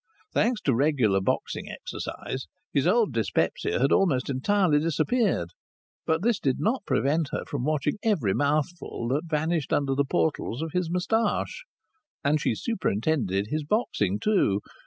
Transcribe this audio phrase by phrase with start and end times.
[0.33, 5.49] Thanks to regular boxing exercise, his old dyspepsia had almost entirely disappeared,
[6.07, 10.63] but this did not prevent her from watching every mouthful that vanished under the portals
[10.63, 11.65] of his moustache.
[12.23, 14.61] And she superintended his boxing too.